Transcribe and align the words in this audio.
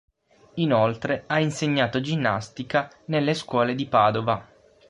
Inoltre 0.55 1.25
ha 1.27 1.37
insegnato 1.39 2.01
ginnastica 2.01 2.91
nelle 3.05 3.35
scuole 3.35 3.75
di 3.75 3.85
Padova. 3.85 4.43